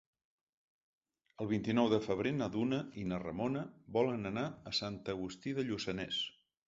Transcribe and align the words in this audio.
El 1.43 1.49
vint-i-nou 1.51 1.91
de 1.91 1.99
febrer 2.05 2.31
na 2.37 2.47
Duna 2.55 2.79
i 3.01 3.05
na 3.11 3.19
Ramona 3.25 3.61
volen 3.99 4.31
anar 4.31 4.47
a 4.73 4.75
Sant 4.79 4.99
Agustí 5.15 5.55
de 5.61 5.67
Lluçanès. 5.69 6.25